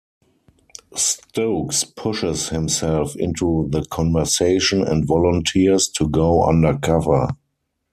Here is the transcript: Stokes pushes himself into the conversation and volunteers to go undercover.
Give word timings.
Stokes 0.95 1.83
pushes 1.83 2.49
himself 2.49 3.15
into 3.17 3.67
the 3.69 3.85
conversation 3.85 4.81
and 4.81 5.05
volunteers 5.05 5.87
to 5.89 6.09
go 6.09 6.41
undercover. 6.43 7.27